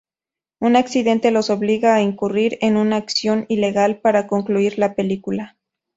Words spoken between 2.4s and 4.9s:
en una acción ilegal para concluir